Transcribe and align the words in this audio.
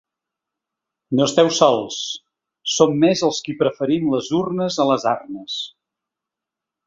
No 1.17 1.25
esteu 1.29 1.49
sols: 1.57 1.97
som 2.77 2.97
més 3.03 3.21
els 3.27 3.43
qui 3.47 3.55
preferim 3.61 4.09
les 4.15 4.33
urnes 4.41 4.79
a 4.85 4.87
les 4.93 5.05
arnes. 5.15 5.59